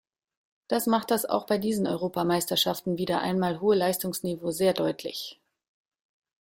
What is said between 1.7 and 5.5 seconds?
Europameisterschaften wieder einmal hohe Leistungsniveau sehr deutlich.